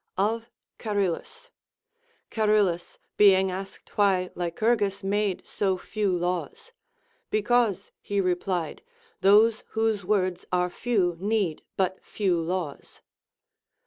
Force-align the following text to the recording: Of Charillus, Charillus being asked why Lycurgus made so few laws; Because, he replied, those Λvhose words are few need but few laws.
Of 0.17 0.49
Charillus, 0.79 1.51
Charillus 2.31 2.97
being 3.17 3.51
asked 3.51 3.99
why 3.99 4.31
Lycurgus 4.33 5.03
made 5.03 5.45
so 5.45 5.77
few 5.77 6.11
laws; 6.17 6.71
Because, 7.29 7.91
he 8.01 8.19
replied, 8.19 8.81
those 9.19 9.61
Λvhose 9.75 10.03
words 10.03 10.43
are 10.51 10.71
few 10.71 11.17
need 11.19 11.61
but 11.77 12.03
few 12.03 12.41
laws. 12.41 13.01